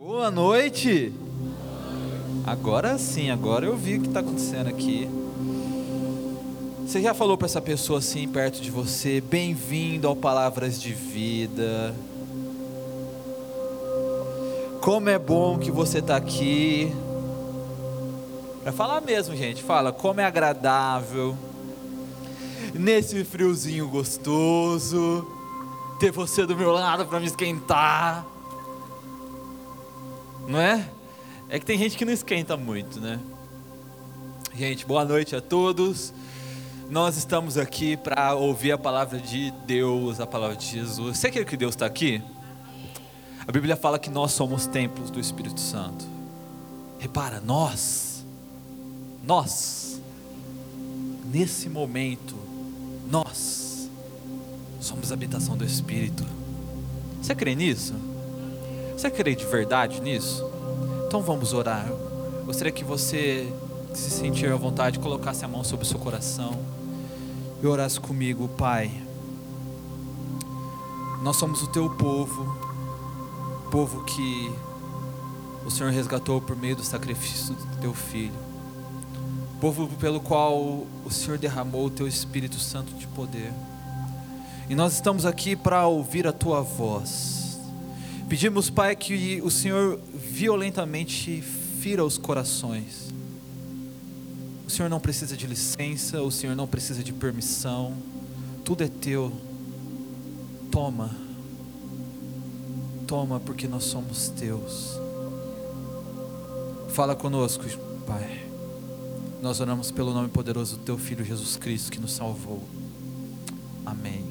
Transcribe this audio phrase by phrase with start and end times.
[0.00, 1.12] Boa noite.
[2.46, 5.06] Agora sim, agora eu vi o que está acontecendo aqui.
[6.86, 11.94] Você já falou para essa pessoa assim perto de você, bem-vindo ao Palavras de Vida.
[14.80, 16.90] Como é bom que você está aqui.
[18.62, 21.36] Para falar mesmo, gente, fala como é agradável
[22.72, 25.30] nesse friozinho gostoso
[25.98, 28.29] ter você do meu lado para me esquentar.
[30.50, 30.84] Não é?
[31.48, 33.20] É que tem gente que não esquenta muito, né?
[34.52, 36.12] Gente, boa noite a todos.
[36.90, 41.18] Nós estamos aqui para ouvir a palavra de Deus, a palavra de Jesus.
[41.18, 42.20] Você quer que Deus está aqui?
[43.46, 46.04] A Bíblia fala que nós somos templos do Espírito Santo.
[46.98, 48.26] Repara, nós,
[49.22, 50.00] nós,
[51.32, 52.34] nesse momento,
[53.08, 53.88] nós
[54.80, 56.26] somos a habitação do Espírito.
[57.22, 58.09] Você crê nisso?
[59.00, 60.44] Você crê de verdade nisso?
[61.06, 61.86] Então vamos orar.
[62.44, 63.50] Gostaria que você,
[63.94, 66.54] se sentir à vontade, colocasse a mão sobre o seu coração
[67.62, 68.90] e orasse comigo, Pai.
[71.22, 72.44] Nós somos o teu povo,
[73.70, 74.52] povo que
[75.64, 78.38] o Senhor resgatou por meio do sacrifício do teu filho,
[79.62, 83.50] povo pelo qual o Senhor derramou o teu Espírito Santo de poder.
[84.68, 87.39] E nós estamos aqui para ouvir a tua voz.
[88.30, 91.42] Pedimos, Pai, que o Senhor violentamente
[91.80, 93.12] fira os corações.
[94.64, 97.92] O Senhor não precisa de licença, o Senhor não precisa de permissão,
[98.64, 99.32] tudo é teu.
[100.70, 101.10] Toma,
[103.04, 104.96] toma, porque nós somos teus.
[106.90, 107.64] Fala conosco,
[108.06, 108.46] Pai.
[109.42, 112.62] Nós oramos pelo nome poderoso do Teu Filho Jesus Cristo que nos salvou.
[113.84, 114.24] Amém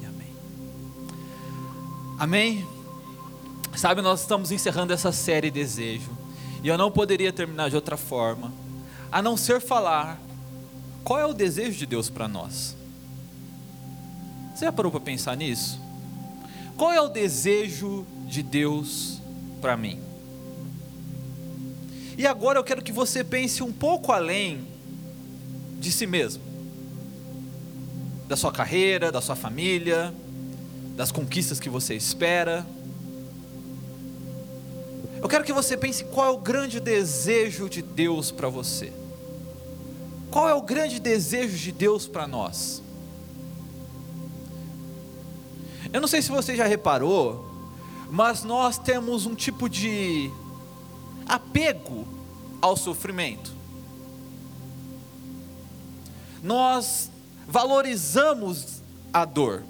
[0.00, 0.32] e amém.
[2.16, 2.83] Amém.
[3.76, 6.10] Sabe, nós estamos encerrando essa série Desejo.
[6.62, 8.52] E eu não poderia terminar de outra forma,
[9.10, 10.18] a não ser falar
[11.02, 12.74] qual é o desejo de Deus para nós.
[14.54, 15.78] Você já parou para pensar nisso?
[16.76, 19.20] Qual é o desejo de Deus
[19.60, 20.00] para mim?
[22.16, 24.64] E agora eu quero que você pense um pouco além
[25.78, 26.42] de si mesmo,
[28.26, 30.14] da sua carreira, da sua família,
[30.96, 32.64] das conquistas que você espera
[35.24, 38.92] eu quero que você pense qual é o grande desejo de Deus para você.
[40.30, 42.82] Qual é o grande desejo de Deus para nós?
[45.90, 47.42] Eu não sei se você já reparou,
[48.10, 50.30] mas nós temos um tipo de
[51.26, 52.06] apego
[52.60, 53.50] ao sofrimento.
[56.42, 57.10] Nós
[57.48, 59.62] valorizamos a dor,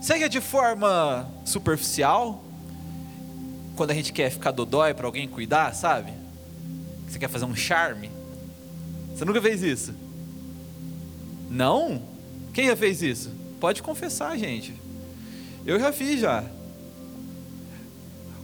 [0.00, 2.44] seja de forma superficial,
[3.80, 6.12] quando a gente quer ficar dodói para alguém cuidar, sabe?
[7.08, 8.10] Você quer fazer um charme.
[9.14, 9.94] Você nunca fez isso?
[11.48, 12.02] Não?
[12.52, 13.30] Quem já fez isso?
[13.58, 14.74] Pode confessar, gente.
[15.64, 16.44] Eu já fiz já.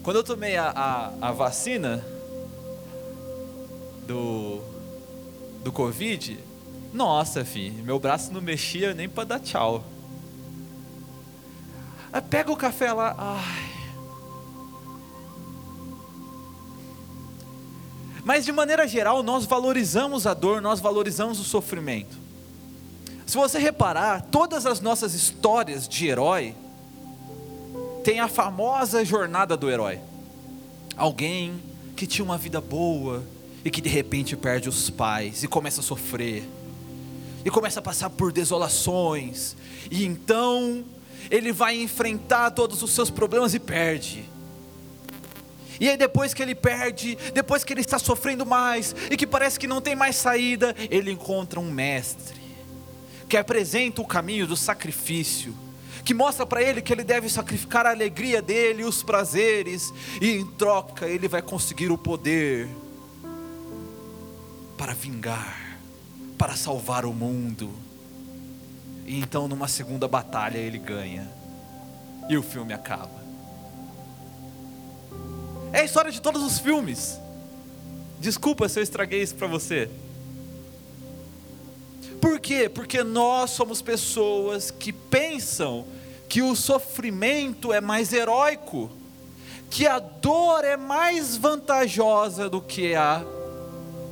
[0.02, 2.02] Quando eu tomei a, a, a vacina
[4.06, 4.62] do,
[5.62, 6.38] do Covid,
[6.94, 9.84] nossa, filho, meu braço não mexia nem para dar tchau.
[12.10, 13.75] Aí pega o café lá, ai,
[18.26, 22.18] Mas de maneira geral, nós valorizamos a dor, nós valorizamos o sofrimento.
[23.24, 26.52] Se você reparar, todas as nossas histórias de herói
[28.02, 30.00] têm a famosa jornada do herói.
[30.96, 31.62] Alguém
[31.94, 33.22] que tinha uma vida boa
[33.64, 36.42] e que de repente perde os pais e começa a sofrer.
[37.44, 39.54] E começa a passar por desolações,
[39.88, 40.84] e então
[41.30, 44.24] ele vai enfrentar todos os seus problemas e perde
[45.80, 49.58] e aí depois que ele perde, depois que ele está sofrendo mais e que parece
[49.58, 52.46] que não tem mais saída, ele encontra um mestre
[53.28, 55.54] que apresenta o caminho do sacrifício,
[56.04, 60.46] que mostra para ele que ele deve sacrificar a alegria dele, os prazeres, e em
[60.46, 62.68] troca ele vai conseguir o poder
[64.78, 65.78] para vingar,
[66.38, 67.72] para salvar o mundo.
[69.04, 71.28] E então numa segunda batalha ele ganha.
[72.28, 73.15] E o filme acaba.
[75.72, 77.18] É a história de todos os filmes.
[78.18, 79.90] Desculpa se eu estraguei isso para você.
[82.20, 82.68] Por quê?
[82.68, 85.86] Porque nós somos pessoas que pensam
[86.28, 88.90] que o sofrimento é mais heróico,
[89.70, 93.24] que a dor é mais vantajosa do que a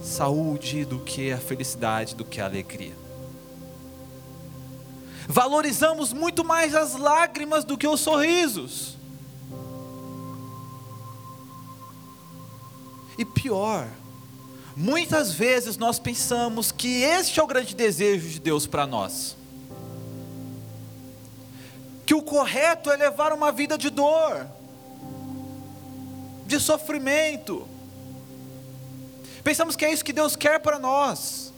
[0.03, 2.95] saúde, do que a felicidade, do que a alegria.
[5.27, 8.97] Valorizamos muito mais as lágrimas do que os sorrisos.
[13.17, 13.89] E pior,
[14.77, 19.37] muitas vezes nós pensamos que este é o grande desejo de Deus para nós.
[22.05, 24.47] Que o correto é levar uma vida de dor,
[26.47, 27.67] de sofrimento.
[29.43, 31.53] Pensamos que é isso que Deus quer para nós.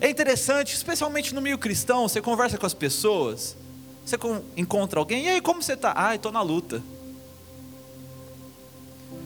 [0.00, 3.56] É interessante, especialmente no meio cristão, você conversa com as pessoas,
[4.04, 4.16] você
[4.56, 5.92] encontra alguém, e aí como você está?
[5.96, 6.82] Ah, estou na luta.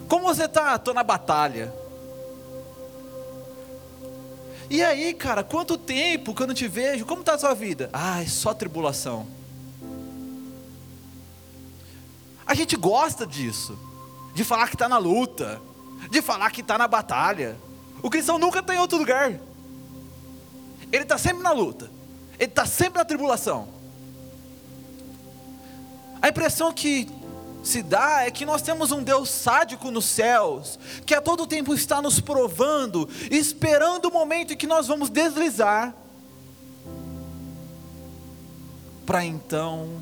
[0.08, 0.76] Como você está?
[0.76, 1.72] Estou na batalha.
[4.70, 7.04] E aí, cara, quanto tempo que eu não te vejo?
[7.04, 7.90] Como está a sua vida?
[7.92, 9.26] Ah, é só tribulação.
[12.46, 13.78] A gente gosta disso,
[14.34, 15.60] de falar que está na luta,
[16.10, 17.56] de falar que está na batalha.
[18.02, 19.38] O cristão nunca está em outro lugar.
[20.92, 21.90] Ele está sempre na luta.
[22.38, 23.68] Ele está sempre na tribulação.
[26.20, 27.08] A impressão que
[27.64, 31.74] se dá é que nós temos um Deus sádico nos céus, que a todo tempo
[31.74, 35.94] está nos provando, esperando o momento em que nós vamos deslizar,
[39.06, 40.00] para então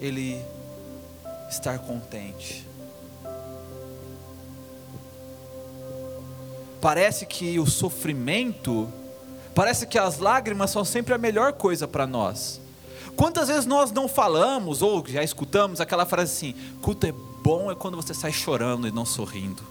[0.00, 0.44] Ele
[1.48, 2.66] estar contente.
[6.80, 8.92] Parece que o sofrimento
[9.54, 12.61] Parece que as lágrimas são sempre a melhor coisa para nós.
[13.16, 17.74] Quantas vezes nós não falamos ou já escutamos aquela frase assim: culto é bom é
[17.74, 19.62] quando você sai chorando e não sorrindo.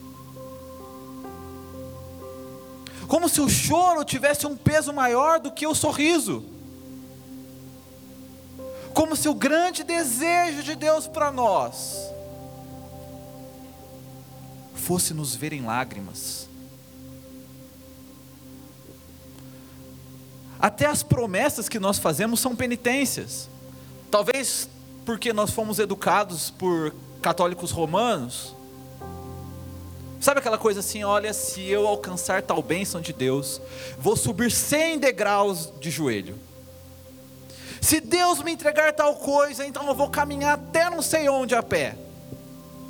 [3.07, 6.45] Como se o choro tivesse um peso maior do que o sorriso.
[8.93, 12.09] Como se o grande desejo de Deus para nós
[14.75, 16.47] fosse nos ver em lágrimas.
[20.61, 23.49] Até as promessas que nós fazemos são penitências.
[24.11, 24.69] Talvez
[25.05, 28.55] porque nós fomos educados por católicos romanos.
[30.19, 33.59] Sabe aquela coisa assim, olha, se eu alcançar tal bênção de Deus,
[33.97, 36.37] vou subir 100 degraus de joelho.
[37.81, 41.63] Se Deus me entregar tal coisa, então eu vou caminhar até não sei onde a
[41.63, 41.97] pé.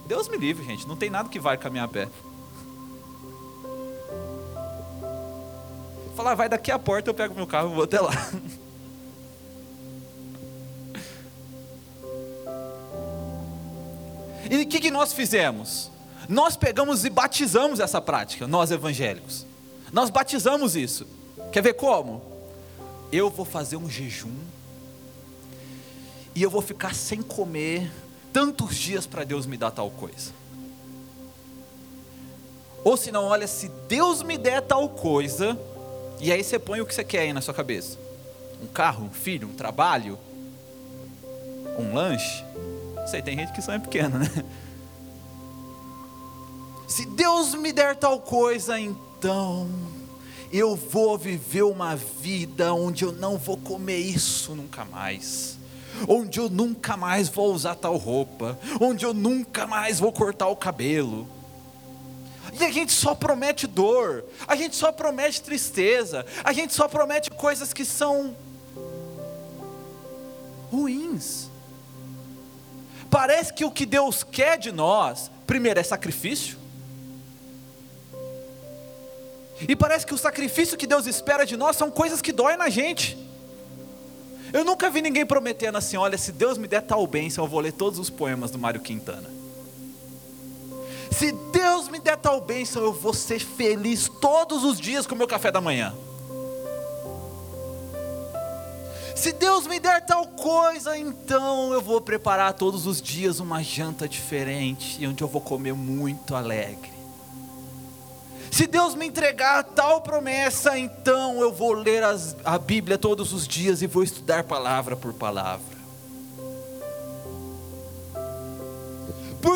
[0.08, 2.10] Deus me livre, gente, não tem nada que vai caminhar a pé.
[6.16, 8.12] Falar, vai daqui a porta, eu pego meu carro e vou até lá.
[14.50, 15.90] E o que, que nós fizemos?
[16.28, 19.46] Nós pegamos e batizamos essa prática, nós evangélicos.
[19.94, 21.08] Nós batizamos isso.
[21.54, 22.22] Quer ver como?
[23.12, 24.36] Eu vou fazer um jejum
[26.36, 27.92] e eu vou ficar sem comer
[28.34, 30.32] tantos dias para Deus me dar tal coisa.
[32.84, 35.58] Ou se não, olha, se Deus me der tal coisa,
[36.22, 37.98] e aí você põe o que você quer aí na sua cabeça:
[38.62, 40.20] um carro, um filho, um trabalho,
[41.80, 42.46] um lanche.
[43.08, 44.28] Sei, tem gente que sonha pequeno, né?
[46.88, 49.68] Se Deus me der tal coisa, então
[50.54, 55.58] eu vou viver uma vida onde eu não vou comer isso nunca mais.
[56.08, 60.56] Onde eu nunca mais vou usar tal roupa, onde eu nunca mais vou cortar o
[60.56, 61.28] cabelo
[62.60, 67.30] e a gente só promete dor, a gente só promete tristeza, a gente só promete
[67.30, 68.36] coisas que são
[70.70, 71.50] ruins.
[73.10, 76.58] Parece que o que Deus quer de nós, primeiro é sacrifício.
[79.68, 82.70] E parece que o sacrifício que Deus espera de nós são coisas que doem na
[82.70, 83.18] gente.
[84.54, 87.60] Eu nunca vi ninguém prometendo assim: olha, se Deus me der tal bênção, eu vou
[87.60, 89.30] ler todos os poemas do Mário Quintana.
[91.12, 91.32] Se
[91.62, 95.28] Deus me der tal bênção, eu vou ser feliz todos os dias com o meu
[95.28, 95.94] café da manhã.
[99.16, 104.10] Se Deus me der tal coisa, então eu vou preparar todos os dias uma janta
[104.10, 106.92] diferente, onde eu vou comer muito alegre.
[108.50, 113.48] Se Deus me entregar tal promessa, então eu vou ler as, a Bíblia todos os
[113.48, 115.71] dias e vou estudar palavra por palavra.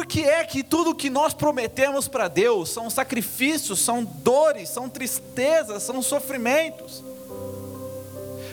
[0.08, 5.84] Que é que tudo que nós prometemos para Deus são sacrifícios, são dores, são tristezas,
[5.84, 7.04] são sofrimentos?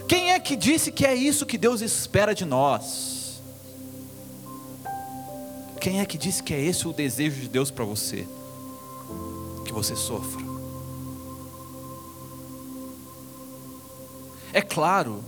[0.09, 3.41] Quem é que disse que é isso que Deus espera de nós?
[5.81, 8.27] Quem é que disse que é esse o desejo de Deus para você?
[9.65, 10.41] Que você sofra.
[14.53, 15.25] É claro,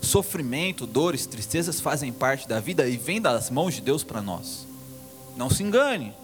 [0.00, 4.69] sofrimento, dores, tristezas fazem parte da vida e vêm das mãos de Deus para nós.
[5.40, 6.14] Não se engane.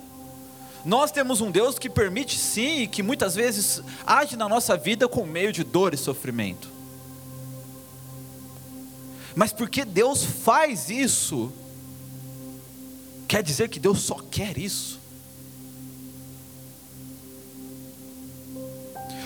[0.85, 5.09] Nós temos um Deus que permite sim e que muitas vezes age na nossa vida
[5.09, 6.69] com meio de dor e sofrimento.
[9.35, 11.51] Mas porque Deus faz isso,
[13.27, 15.01] quer dizer que Deus só quer isso.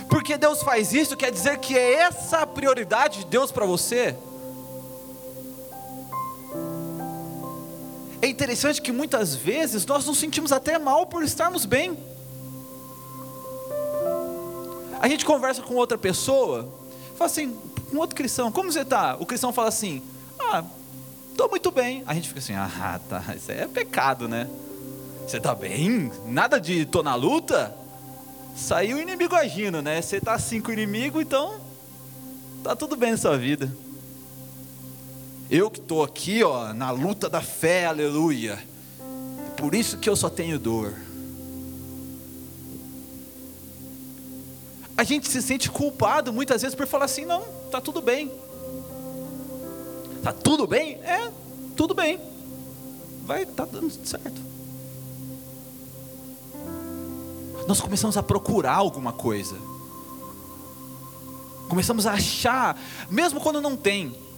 [0.09, 4.16] Porque Deus faz isso, quer dizer que é essa a prioridade de Deus para você.
[8.23, 11.97] É interessante que muitas vezes nós nos sentimos até mal por estarmos bem.
[15.00, 16.69] A gente conversa com outra pessoa,
[17.17, 17.57] fala assim,
[17.91, 19.17] um outro cristão, como você está?
[19.19, 20.03] O cristão fala assim,
[20.39, 20.62] ah,
[21.31, 22.05] estou muito bem.
[22.07, 24.47] A gente fica assim, ah, tá, isso é pecado, né?
[25.27, 26.12] Você está bem?
[26.27, 27.75] Nada de tô na luta?
[28.55, 30.03] Saiu o inimigo agindo, né?
[30.03, 31.59] Você está assim com o inimigo, então
[32.62, 33.73] tá tudo bem na sua vida.
[35.50, 38.57] Eu que estou aqui, ó, na luta da fé, aleluia.
[39.57, 40.95] Por isso que eu só tenho dor.
[44.97, 48.30] A gente se sente culpado muitas vezes por falar assim: não, tá tudo bem.
[50.23, 50.95] Tá tudo bem?
[51.02, 51.33] É,
[51.76, 52.21] tudo bem.
[53.25, 54.40] Vai, tá dando certo.
[57.66, 59.57] Nós começamos a procurar alguma coisa.
[61.69, 62.80] Começamos a achar,
[63.11, 64.29] mesmo quando não tem.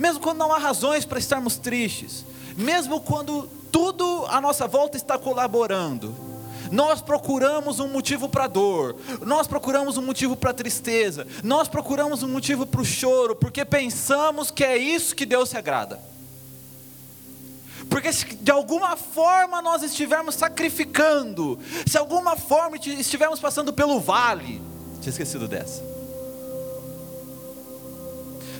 [0.00, 2.24] Mesmo quando não há razões para estarmos tristes.
[2.56, 6.14] Mesmo quando tudo à nossa volta está colaborando.
[6.72, 12.28] Nós procuramos um motivo para dor, nós procuramos um motivo para tristeza, nós procuramos um
[12.28, 15.98] motivo para o choro, porque pensamos que é isso que Deus se agrada.
[17.88, 23.98] Porque se de alguma forma nós estivermos sacrificando, se de alguma forma estivermos passando pelo
[23.98, 24.62] vale,
[25.00, 25.89] tinha esquecido dessa.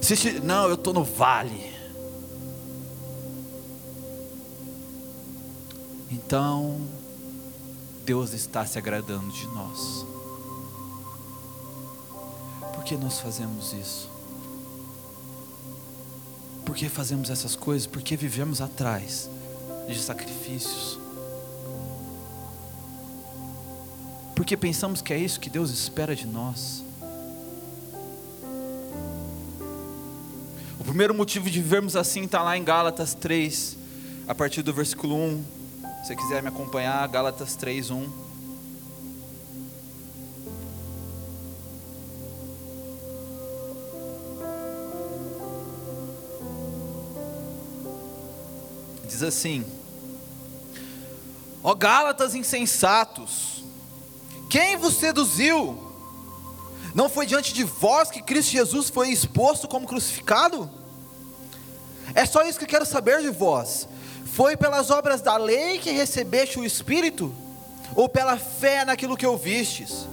[0.02, 1.73] Se, não, eu estou no vale.
[6.11, 6.80] Então,
[8.04, 10.07] Deus está se agradando de nós.
[12.75, 14.09] Por que nós fazemos isso?
[16.64, 17.87] Por que fazemos essas coisas?
[17.87, 19.28] Porque vivemos atrás
[19.88, 20.99] de sacrifícios.
[24.35, 26.83] Porque pensamos que é isso que Deus espera de nós.
[30.80, 33.76] O primeiro motivo de vivermos assim está lá em Gálatas 3,
[34.26, 35.44] a partir do versículo 1.
[36.00, 38.10] Se você quiser me acompanhar, Gálatas 3, 1.
[49.06, 49.66] Diz assim:
[51.62, 53.62] Ó Gálatas insensatos,
[54.49, 55.89] quem vos seduziu?
[56.94, 60.68] Não foi diante de vós que Cristo Jesus foi exposto como crucificado?
[62.14, 63.88] É só isso que quero saber de vós.
[64.26, 67.35] Foi pelas obras da lei que recebeste o Espírito?
[67.94, 70.06] Ou pela fé naquilo que ouvistes?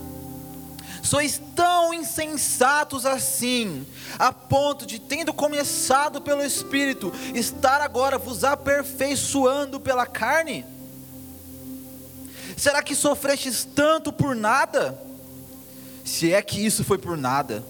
[1.01, 3.88] Sois tão insensatos assim,
[4.19, 10.65] a ponto de, tendo começado pelo Espírito, estar agora vos aperfeiçoando pela carne?
[12.57, 15.06] Será que sofrestes tanto por nada?
[16.07, 17.65] Se é que isso foi por nada,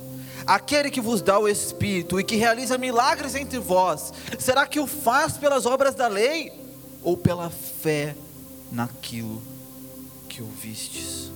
[0.46, 4.86] aquele que vos dá o Espírito e que realiza milagres entre vós, será que o
[4.86, 6.53] faz pelas obras da lei
[7.01, 8.15] ou pela fé
[8.72, 9.41] naquilo
[10.29, 11.32] que ouvistes?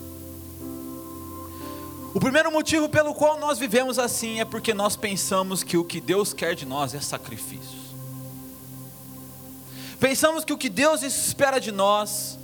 [2.14, 6.00] O primeiro motivo pelo qual nós vivemos assim é porque nós pensamos que o que
[6.00, 7.82] Deus quer de nós é sacrifícios.
[10.00, 12.38] Pensamos que o que Deus espera de nós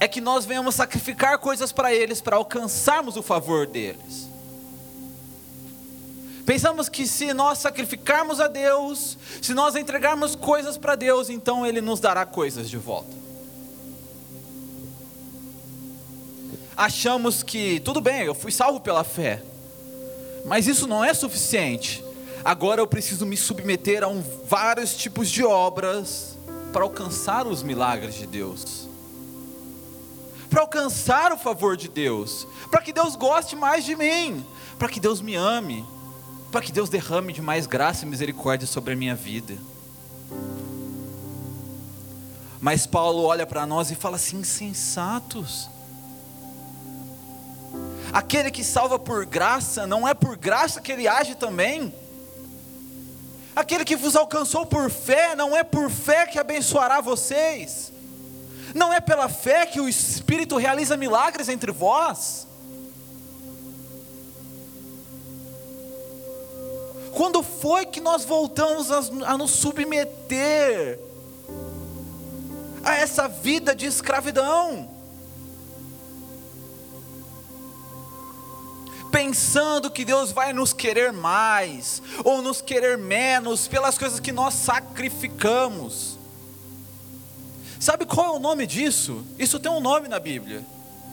[0.00, 4.30] é que nós venhamos sacrificar coisas para eles para alcançarmos o favor deles.
[6.46, 11.82] Pensamos que se nós sacrificarmos a Deus, se nós entregarmos coisas para Deus, então Ele
[11.82, 13.20] nos dará coisas de volta.
[16.76, 19.42] Achamos que, tudo bem, eu fui salvo pela fé,
[20.46, 22.02] mas isso não é suficiente.
[22.42, 26.38] Agora eu preciso me submeter a um, vários tipos de obras
[26.72, 28.88] para alcançar os milagres de Deus,
[30.50, 34.44] para alcançar o favor de Deus, para que Deus goste mais de mim,
[34.78, 35.86] para que Deus me ame
[36.50, 39.56] para que Deus derrame de mais graça e misericórdia sobre a minha vida.
[42.60, 45.68] Mas Paulo olha para nós e fala assim: insensatos.
[48.12, 51.94] Aquele que salva por graça, não é por graça que ele age também.
[53.54, 57.92] Aquele que vos alcançou por fé, não é por fé que abençoará vocês.
[58.74, 62.46] Não é pela fé que o Espírito realiza milagres entre vós.
[67.12, 70.98] Quando foi que nós voltamos a, nos submeter
[72.82, 74.88] a essa vida de escravidão?
[79.10, 84.54] Pensando que Deus vai nos querer mais, ou nos querer menos, pelas coisas que nós
[84.54, 86.19] sacrificamos.
[87.80, 89.24] Sabe qual é o nome disso?
[89.38, 90.62] Isso tem um nome na Bíblia.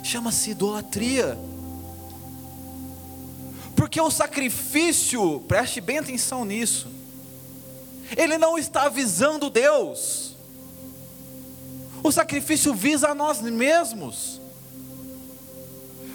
[0.04, 1.38] chama-se idolatria.
[3.74, 6.88] Porque o sacrifício, preste bem atenção nisso,
[8.18, 10.36] ele não está visando Deus,
[12.04, 14.42] o sacrifício visa a nós mesmos.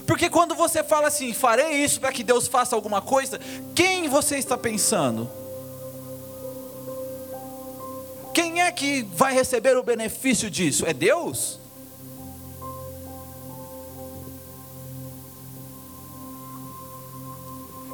[0.07, 3.41] Porque quando você fala assim, farei isso para que Deus faça alguma coisa,
[3.75, 5.31] quem você está pensando?
[8.73, 10.85] Que vai receber o benefício disso?
[10.87, 11.61] É Deus?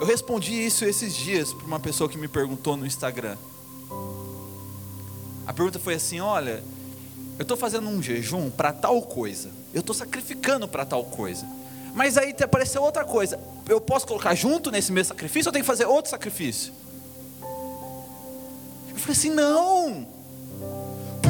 [0.00, 3.37] Eu respondi isso esses dias para uma pessoa que me perguntou no Instagram.
[5.44, 6.62] A pergunta foi assim: olha,
[7.37, 11.44] eu estou fazendo um jejum para tal coisa, eu estou sacrificando para tal coisa,
[11.94, 15.66] mas aí apareceu outra coisa, eu posso colocar junto nesse mesmo sacrifício ou tenho que
[15.66, 16.73] fazer outro sacrifício?
[18.90, 20.06] Eu falei assim: não,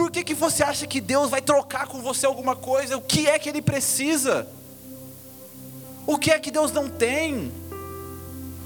[0.09, 2.97] por que, que você acha que Deus vai trocar com você alguma coisa?
[2.97, 4.49] O que é que Ele precisa?
[6.07, 7.53] O que é que Deus não tem?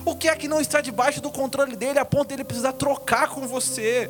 [0.05, 2.75] O que é que não está debaixo do controle dele a ponto de ele precisar
[2.75, 4.09] trocar com você?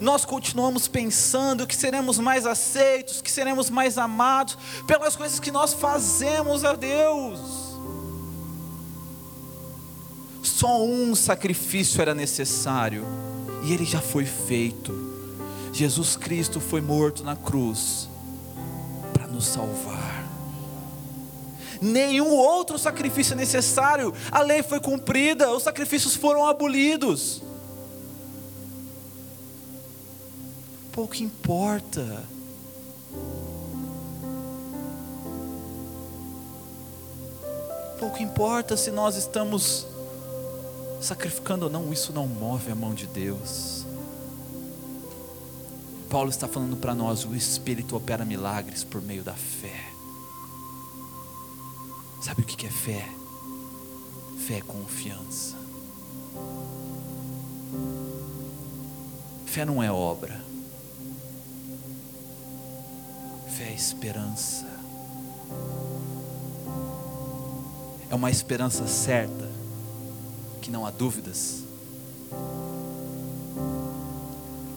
[0.00, 4.56] Nós continuamos pensando que seremos mais aceitos, que seremos mais amados
[4.86, 7.63] pelas coisas que nós fazemos a Deus.
[10.58, 13.04] Só um sacrifício era necessário
[13.64, 14.92] e ele já foi feito.
[15.72, 18.08] Jesus Cristo foi morto na cruz
[19.12, 20.24] para nos salvar
[21.84, 24.14] nenhum outro sacrifício é necessário.
[24.30, 27.42] A lei foi cumprida, os sacrifícios foram abolidos.
[30.90, 32.24] Pouco importa.
[37.98, 39.86] Pouco importa se nós estamos
[41.00, 43.84] sacrificando ou não, isso não move a mão de Deus.
[46.08, 49.90] Paulo está falando para nós: o Espírito opera milagres por meio da fé.
[52.20, 53.08] Sabe o que é fé?
[54.46, 55.56] Fé é confiança.
[59.44, 60.40] Fé não é obra.
[63.56, 64.66] Fé é esperança.
[68.10, 69.48] É uma esperança certa,
[70.64, 71.62] que não há dúvidas.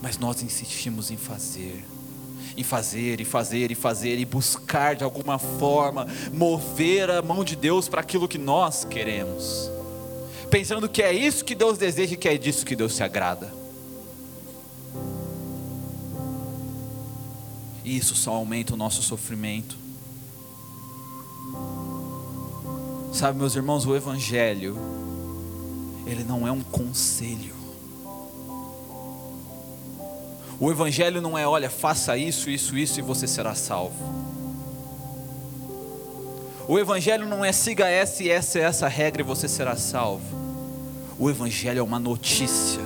[0.01, 1.85] Mas nós insistimos em fazer
[2.57, 7.55] em fazer, e fazer, e fazer, e buscar de alguma forma mover a mão de
[7.55, 9.69] Deus para aquilo que nós queremos,
[10.49, 13.53] pensando que é isso que Deus deseja e que é disso que Deus se agrada.
[17.83, 19.77] E isso só aumenta o nosso sofrimento.
[23.13, 24.96] Sabe, meus irmãos, o Evangelho,
[26.07, 27.55] ele não é um conselho.
[30.59, 33.95] O Evangelho não é, olha, faça isso, isso, isso e você será salvo.
[36.67, 40.25] O Evangelho não é siga essa e essa, essa regra e você será salvo.
[41.19, 42.81] O Evangelho é uma notícia,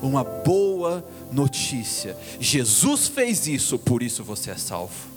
[0.00, 2.16] uma boa notícia.
[2.38, 5.09] Jesus fez isso, por isso você é salvo.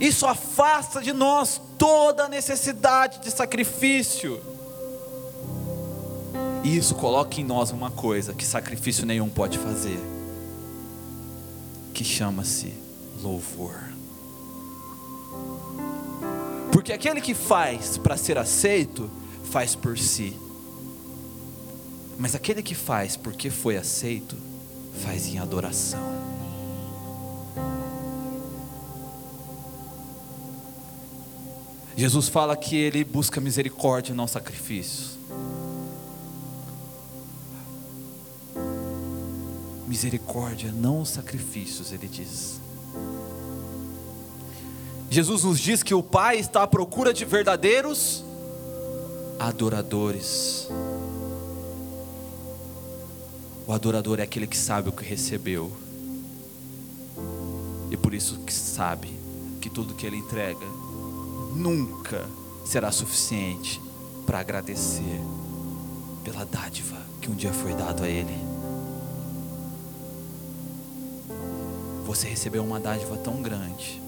[0.00, 4.40] Isso afasta de nós toda a necessidade de sacrifício.
[6.64, 9.98] E isso coloca em nós uma coisa que sacrifício nenhum pode fazer,
[11.94, 12.74] que chama-se
[13.22, 13.74] louvor.
[16.72, 19.10] Porque aquele que faz para ser aceito,
[19.50, 20.36] faz por si.
[22.18, 24.36] Mas aquele que faz porque foi aceito,
[25.04, 26.25] faz em adoração.
[31.96, 35.16] Jesus fala que ele busca misericórdia e não sacrifícios.
[39.96, 42.60] misericórdia, não sacrifícios, ele diz.
[45.08, 48.22] Jesus nos diz que o Pai está à procura de verdadeiros
[49.38, 50.68] adoradores.
[53.66, 55.72] O adorador é aquele que sabe o que recebeu,
[57.90, 59.08] e por isso que sabe
[59.60, 60.66] que tudo que ele entrega
[61.56, 62.28] nunca
[62.64, 63.80] será suficiente
[64.26, 65.20] para agradecer
[66.22, 68.36] pela dádiva que um dia foi dado a ele.
[72.04, 74.00] Você recebeu uma dádiva tão grande.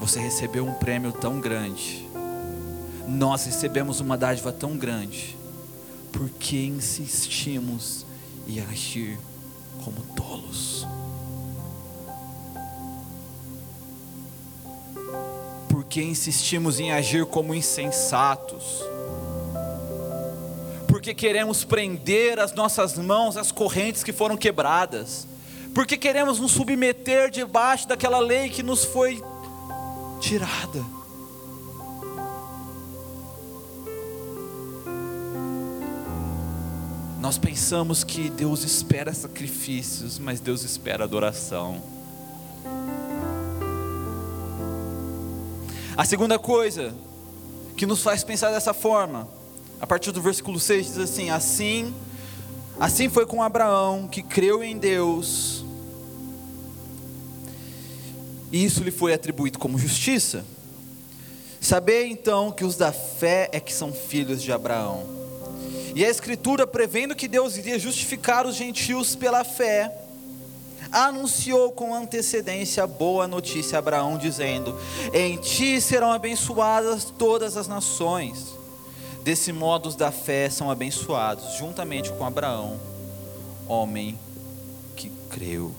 [0.00, 2.08] Você recebeu um prêmio tão grande.
[3.06, 5.36] Nós recebemos uma dádiva tão grande.
[6.12, 8.04] Porque insistimos
[8.46, 9.18] em agir
[9.84, 10.86] como tolos.
[15.84, 18.82] Porque insistimos em agir como insensatos
[21.04, 25.26] porque queremos prender as nossas mãos às correntes que foram quebradas,
[25.74, 29.22] porque queremos nos submeter debaixo daquela lei que nos foi
[30.18, 30.82] tirada.
[37.20, 41.82] Nós pensamos que Deus espera sacrifícios, mas Deus espera adoração.
[45.96, 46.92] A segunda coisa
[47.76, 49.28] que nos faz pensar dessa forma,
[49.80, 51.94] a partir do versículo 6 diz assim: Assim,
[52.80, 55.64] assim foi com Abraão, que creu em Deus,
[58.50, 60.44] e isso lhe foi atribuído como justiça.
[61.60, 65.04] Sabei então que os da fé é que são filhos de Abraão.
[65.94, 69.96] E a Escritura, prevendo que Deus iria justificar os gentios pela fé,
[70.94, 74.78] anunciou com antecedência a boa notícia a Abraão, dizendo:
[75.12, 78.54] Em ti serão abençoadas todas as nações.
[79.24, 82.78] Desse modo, os da fé são abençoados, juntamente com Abraão,
[83.66, 84.18] homem
[84.94, 85.74] que creu.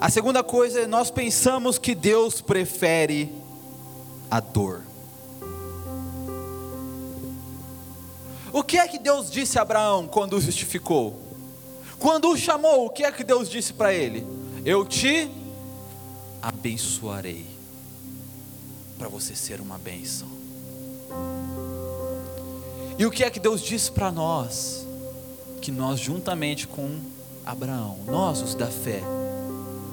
[0.00, 3.32] A segunda coisa é nós pensamos que Deus prefere
[4.30, 4.82] a dor.
[8.52, 11.23] O que é que Deus disse a Abraão quando o justificou?
[12.04, 14.26] Quando o chamou, o que é que Deus disse para ele?
[14.62, 15.30] Eu te
[16.42, 17.46] abençoarei,
[18.98, 20.28] para você ser uma bênção.
[22.98, 24.86] E o que é que Deus disse para nós?
[25.62, 27.00] Que nós, juntamente com
[27.42, 29.00] Abraão, nós, os da fé,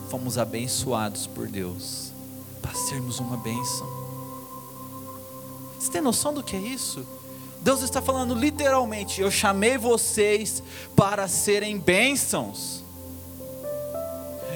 [0.10, 2.12] fomos abençoados por Deus,
[2.62, 3.88] para sermos uma bênção.
[5.80, 7.08] Você tem noção do que é isso?
[7.62, 10.62] Deus está falando literalmente: eu chamei vocês
[10.95, 12.84] para serem bênçãos.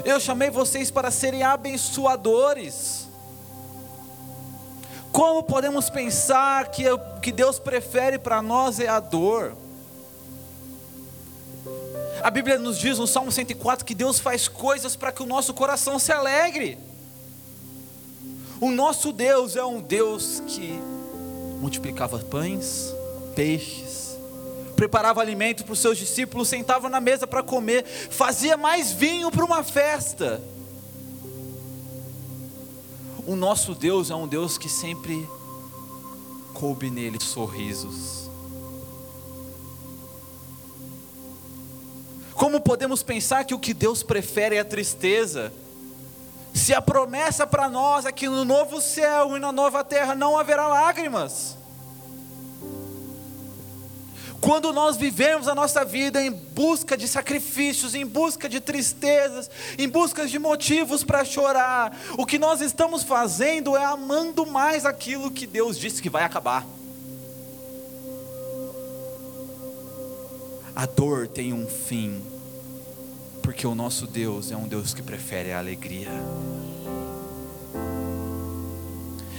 [0.04, 3.08] Eu chamei vocês para serem abençoadores.
[5.12, 9.56] Como podemos pensar que o que Deus prefere para nós é a dor?
[12.22, 15.54] A Bíblia nos diz no Salmo 104 que Deus faz coisas para que o nosso
[15.54, 16.78] coração se alegre.
[18.60, 20.82] O nosso Deus é um Deus que
[21.60, 22.94] multiplicava pães,
[23.36, 24.18] peixes,
[24.76, 29.46] preparava alimento para os seus discípulos, sentava na mesa para comer, fazia mais vinho para
[29.46, 30.42] uma festa.
[33.26, 35.28] O nosso Deus é um Deus que sempre
[36.54, 38.30] coube nele sorrisos.
[42.36, 45.52] Como podemos pensar que o que Deus prefere é a tristeza?
[46.56, 50.38] Se a promessa para nós é que no novo céu e na nova terra não
[50.38, 51.58] haverá lágrimas.
[54.40, 59.90] Quando nós vivemos a nossa vida em busca de sacrifícios, em busca de tristezas, em
[59.90, 65.46] busca de motivos para chorar, o que nós estamos fazendo é amando mais aquilo que
[65.46, 66.66] Deus disse que vai acabar.
[70.74, 72.22] A dor tem um fim,
[73.46, 76.10] porque o nosso Deus é um Deus que prefere a alegria.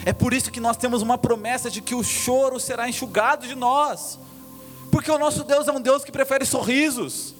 [0.05, 3.57] É por isso que nós temos uma promessa de que o choro será enxugado de
[3.57, 4.17] nós.
[4.93, 7.35] Porque o nosso Deus é um Deus que prefere sorrisos.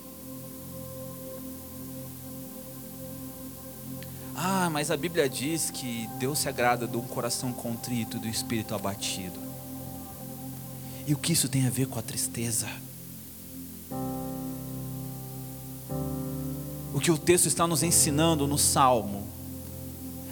[4.35, 9.39] Ah, mas a Bíblia diz que Deus se agrada um coração contrito, do espírito abatido.
[11.07, 12.67] E o que isso tem a ver com a tristeza?
[16.97, 19.27] O que o texto está nos ensinando no Salmo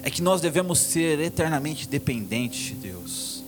[0.03, 3.45] é que nós devemos ser eternamente dependentes de Deus.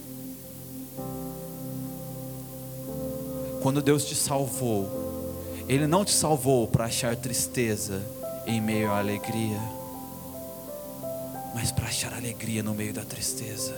[3.62, 5.34] Quando Deus te salvou,
[5.66, 8.02] Ele não te salvou para achar tristeza
[8.46, 9.62] em meio à alegria,
[11.54, 13.74] mas para achar alegria no meio da tristeza.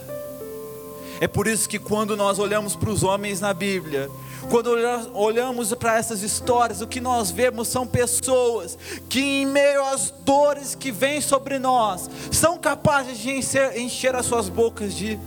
[1.20, 4.08] É por isso que quando nós olhamos para os homens na Bíblia,
[4.48, 4.70] quando
[5.14, 8.78] olhamos para essas histórias, o que nós vemos são pessoas
[9.08, 14.48] que, em meio às dores que vêm sobre nós, são capazes de encher, as suas
[14.48, 15.18] bocas de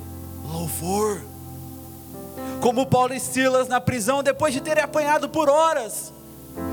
[0.45, 1.21] louvor.
[2.61, 6.13] Como Paulo e Silas na prisão, depois de terem apanhado por horas,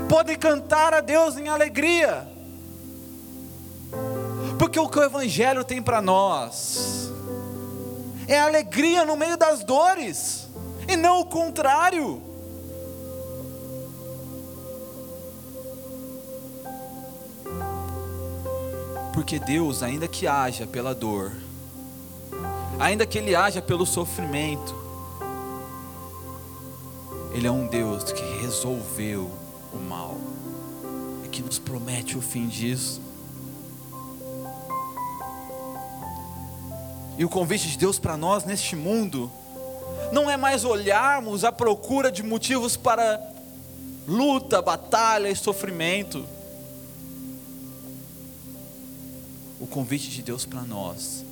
[0.07, 2.27] podem cantar a Deus em alegria,
[4.57, 7.11] porque o que o Evangelho tem para nós
[8.33, 10.47] é alegria no meio das dores,
[10.87, 12.21] e não o contrário.
[19.13, 21.33] Porque Deus, ainda que haja pela dor,
[22.79, 24.75] ainda que Ele haja pelo sofrimento,
[27.33, 29.29] ele é um Deus que resolveu
[29.71, 30.17] o mal
[31.23, 33.08] e que nos promete o fim disso.
[37.19, 39.29] E o convite de Deus para nós neste mundo
[40.13, 43.21] não é mais olharmos à procura de motivos para
[44.07, 46.25] luta, batalha e sofrimento.
[49.59, 51.25] O convite de Deus para nós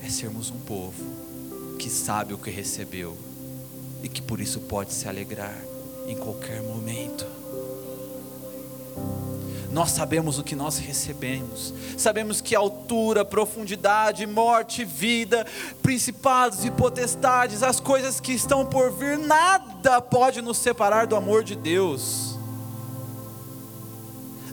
[0.00, 1.04] é sermos um povo
[1.76, 3.18] que sabe o que recebeu
[4.04, 5.58] e que por isso pode se alegrar
[6.06, 7.26] em qualquer momento.
[9.74, 15.44] Nós sabemos o que nós recebemos, sabemos que altura, profundidade, morte, vida,
[15.82, 21.42] principados e potestades, as coisas que estão por vir, nada pode nos separar do amor
[21.42, 22.38] de Deus.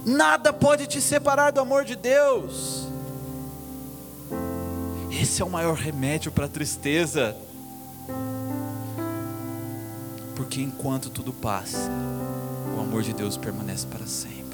[0.03, 2.87] Nada pode te separar do amor de Deus.
[5.11, 7.37] Esse é o maior remédio para a tristeza.
[10.35, 11.91] Porque enquanto tudo passa,
[12.75, 14.50] o amor de Deus permanece para sempre.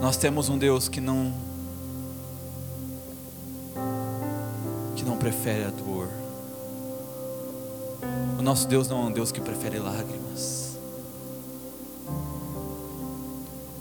[0.00, 1.32] Nós temos um Deus que não
[4.96, 6.08] que não prefere a dor.
[8.38, 10.76] O nosso Deus não é um Deus que prefere lágrimas.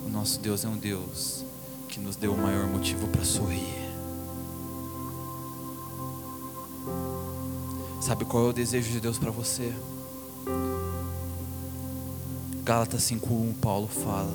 [0.06, 1.44] O nosso Deus é um Deus
[1.88, 3.92] que nos deu o maior motivo para sorrir.
[8.00, 9.74] Sabe qual é o desejo de Deus para você?
[12.72, 14.32] Gálatas 5:1 Paulo fala: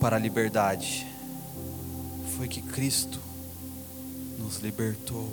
[0.00, 1.06] Para a liberdade
[2.34, 3.20] foi que Cristo
[4.38, 5.28] nos libertou.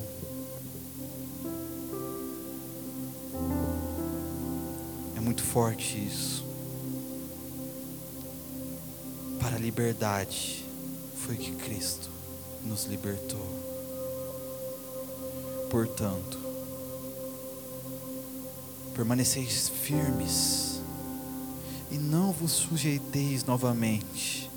[5.16, 6.44] É muito forte isso.
[9.40, 10.66] Para a liberdade
[11.16, 12.10] foi que Cristo
[12.62, 13.48] nos libertou.
[15.70, 16.49] Portanto,
[19.00, 20.82] permaneceis firmes
[21.90, 24.52] e não vos sujeiteis novamente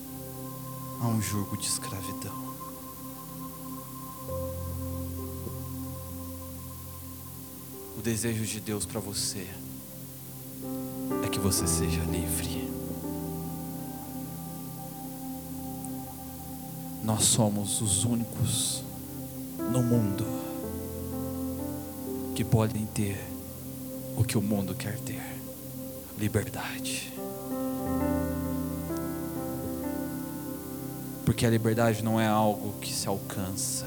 [1.01, 2.35] a um jugo de escravidão.
[7.97, 9.47] O desejo de Deus para você
[11.25, 12.69] é que você seja livre.
[17.05, 18.83] Nós somos os únicos
[19.71, 20.27] no mundo
[22.35, 23.32] que podem ter
[24.17, 25.23] o que o mundo quer ter:
[26.19, 27.13] liberdade.
[31.25, 33.87] Porque a liberdade não é algo que se alcança,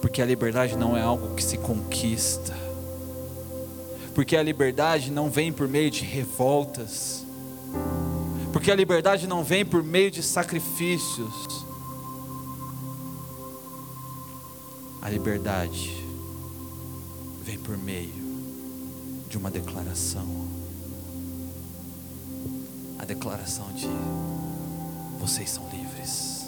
[0.00, 2.54] porque a liberdade não é algo que se conquista,
[4.14, 7.24] porque a liberdade não vem por meio de revoltas,
[8.52, 11.64] porque a liberdade não vem por meio de sacrifícios,
[15.00, 16.04] a liberdade
[17.44, 18.29] vem por meio
[19.30, 20.26] de uma declaração
[23.00, 23.88] a declaração de
[25.18, 26.46] vocês são livres,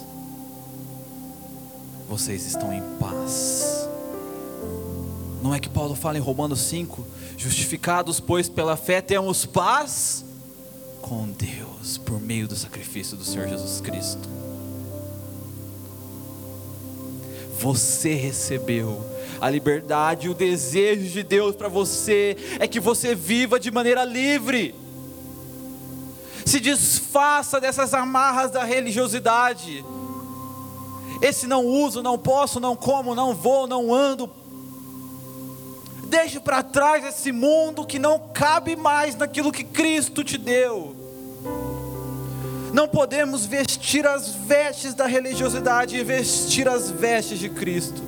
[2.07, 3.89] vocês estão em paz.
[5.41, 10.23] Não é que Paulo fala em Romanos 5: justificados, pois pela fé temos paz
[11.01, 14.42] com Deus por meio do sacrifício do Senhor Jesus Cristo.
[17.63, 19.01] Você recebeu
[19.39, 24.75] a liberdade, o desejo de Deus para você é que você viva de maneira livre.
[26.45, 29.81] Se desfaça dessas amarras da religiosidade.
[31.21, 34.29] Esse não uso, não posso, não como, não vou, não ando.
[36.07, 41.02] Deixe para trás esse mundo que não cabe mais naquilo que Cristo te deu.
[42.73, 48.01] Não podemos vestir as vestes da religiosidade e vestir as vestes de Cristo.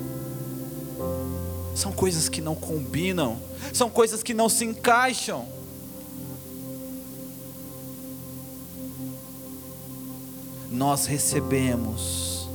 [1.76, 3.38] São coisas que não combinam,
[3.72, 5.48] são coisas que não se encaixam.
[10.72, 12.50] Nós recebemos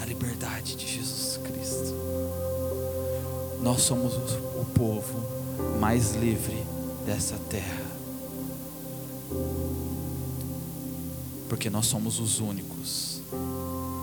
[0.00, 1.94] a liberdade de Jesus Cristo.
[3.60, 5.22] Nós somos o povo
[5.78, 6.64] mais livre
[7.04, 7.81] dessa terra.
[11.52, 13.20] Porque nós somos os únicos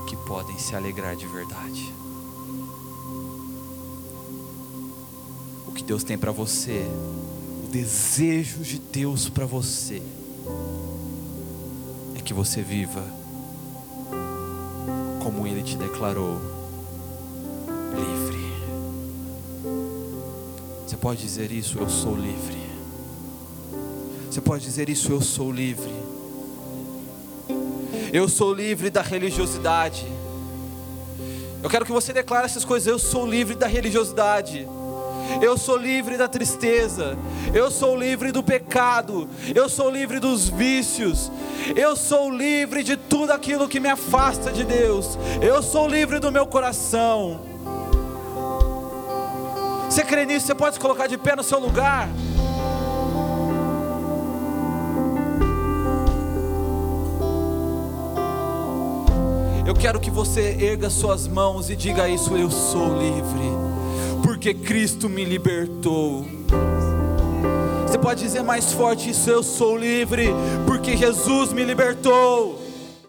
[0.08, 1.92] que podem se alegrar de verdade.
[5.68, 6.86] O que Deus tem para você,
[7.66, 10.00] o desejo de Deus para você,
[12.16, 13.04] é que você viva
[15.24, 16.38] como Ele te declarou,
[17.96, 18.54] livre.
[20.86, 22.70] Você pode dizer isso, eu sou livre.
[24.30, 26.19] Você pode dizer isso, eu sou livre.
[28.12, 30.08] Eu sou livre da religiosidade.
[31.62, 34.68] Eu quero que você declare essas coisas, eu sou livre da religiosidade.
[35.42, 37.16] Eu sou livre da tristeza,
[37.54, 41.32] eu sou livre do pecado, eu sou livre dos vícios,
[41.76, 46.32] eu sou livre de tudo aquilo que me afasta de Deus, eu sou livre do
[46.32, 47.42] meu coração.
[49.88, 50.48] Você crê nisso?
[50.48, 52.10] Você pode se colocar de pé no seu lugar?
[59.70, 63.52] Eu quero que você erga suas mãos e diga isso: Eu sou livre,
[64.24, 66.26] porque Cristo me libertou.
[67.86, 70.30] Você pode dizer mais forte isso: Eu sou livre,
[70.66, 72.60] porque Jesus me libertou.